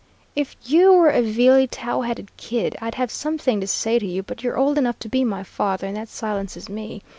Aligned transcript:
"If 0.35 0.55
you 0.65 0.93
were 0.93 1.11
a 1.11 1.21
vealy 1.21 1.69
tow 1.69 2.01
headed 2.01 2.35
kid, 2.35 2.75
I'd 2.81 2.95
have 2.95 3.11
something 3.11 3.61
to 3.61 3.67
say 3.67 3.99
to 3.99 4.05
you, 4.07 4.23
but 4.23 4.41
you're 4.41 4.57
old 4.57 4.79
enough 4.79 4.97
to 4.97 5.09
be 5.09 5.23
my 5.23 5.43
father, 5.43 5.85
and 5.85 5.95
that 5.95 6.09
silences 6.09 6.67
me. 6.67 7.03